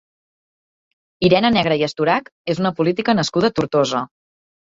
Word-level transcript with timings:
Irene 1.27 1.51
Negre 1.57 1.77
i 1.81 1.85
Estorach 1.89 2.31
és 2.53 2.63
una 2.63 2.73
política 2.81 3.17
nascuda 3.19 3.51
a 3.53 3.55
Tortosa. 3.61 4.05